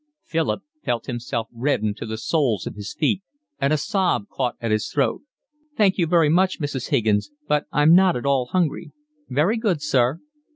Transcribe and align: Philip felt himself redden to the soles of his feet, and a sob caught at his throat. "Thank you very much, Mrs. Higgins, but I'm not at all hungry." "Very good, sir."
Philip 0.23 0.63
felt 0.83 1.05
himself 1.05 1.47
redden 1.51 1.93
to 1.93 2.07
the 2.07 2.17
soles 2.17 2.65
of 2.65 2.73
his 2.73 2.91
feet, 2.95 3.21
and 3.59 3.71
a 3.71 3.77
sob 3.77 4.29
caught 4.29 4.55
at 4.59 4.71
his 4.71 4.91
throat. 4.91 5.21
"Thank 5.77 5.99
you 5.99 6.07
very 6.07 6.25
much, 6.27 6.59
Mrs. 6.59 6.89
Higgins, 6.89 7.29
but 7.47 7.67
I'm 7.71 7.93
not 7.93 8.15
at 8.15 8.25
all 8.25 8.47
hungry." 8.47 8.93
"Very 9.29 9.57
good, 9.57 9.79
sir." 9.79 10.19